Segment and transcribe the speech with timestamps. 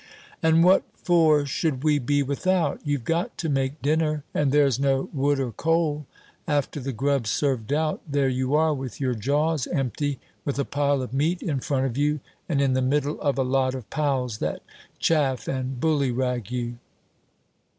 [0.41, 2.81] "And what for should we be without?
[2.83, 6.07] You've got to make dinner, and there's no wood or coal.
[6.47, 11.03] After the grub's served out, there you are with your jaws empty, with a pile
[11.03, 12.19] of meat in front of you,
[12.49, 14.63] and in the middle of a lot of pals that
[14.97, 16.79] chaff and bullyrag you!"